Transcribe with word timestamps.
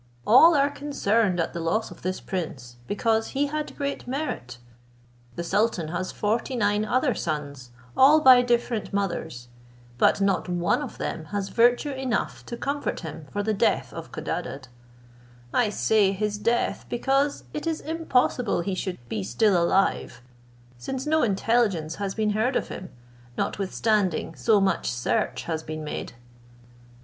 All 0.25 0.55
are 0.55 0.71
concerned 0.71 1.39
at 1.39 1.53
the 1.53 1.59
loss 1.59 1.91
of 1.91 2.01
this 2.01 2.19
prince, 2.19 2.77
because 2.87 3.27
he 3.37 3.45
had 3.45 3.77
great 3.77 4.07
merit. 4.07 4.57
The 5.35 5.43
sultan 5.43 5.89
has 5.89 6.11
forty 6.11 6.55
nine 6.55 6.83
other 6.85 7.13
sons, 7.13 7.69
all 7.95 8.19
by 8.19 8.41
different 8.41 8.91
mothers, 8.93 9.47
but 9.99 10.19
not 10.19 10.49
one 10.49 10.81
of 10.81 10.97
them 10.97 11.25
has 11.25 11.49
virtue 11.49 11.91
enough 11.91 12.43
to 12.47 12.57
comfort 12.57 13.01
him 13.01 13.27
for 13.31 13.43
the 13.43 13.53
death 13.53 13.93
of 13.93 14.11
Codadad; 14.11 14.69
I 15.53 15.69
say, 15.69 16.13
his 16.13 16.39
death, 16.39 16.87
because 16.89 17.43
it 17.53 17.67
is 17.67 17.79
impossible 17.79 18.61
he 18.61 18.73
should 18.73 18.97
be 19.07 19.21
still 19.21 19.55
alive, 19.55 20.23
since 20.79 21.05
no 21.05 21.21
intelligence 21.21 21.97
has 21.97 22.15
been 22.15 22.31
heard 22.31 22.55
of 22.55 22.69
him, 22.69 22.89
notwithstanding 23.37 24.33
so 24.33 24.59
much 24.59 24.91
search 24.91 25.43
has 25.43 25.61
been 25.61 25.83
made." 25.83 26.13